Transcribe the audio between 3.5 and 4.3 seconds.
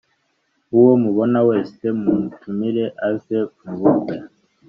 mu bukwe